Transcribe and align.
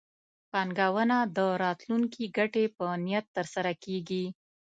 پانګونه 0.51 1.17
د 1.37 1.37
راتلونکي 1.63 2.23
ګټې 2.37 2.65
په 2.77 2.85
نیت 3.03 3.25
ترسره 3.37 3.71
کېږي. 3.83 4.25